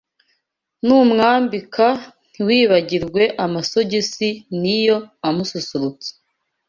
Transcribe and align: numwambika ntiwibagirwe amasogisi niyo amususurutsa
numwambika 0.85 1.85
ntiwibagirwe 2.31 3.23
amasogisi 3.45 4.29
niyo 4.61 4.97
amususurutsa 5.27 6.11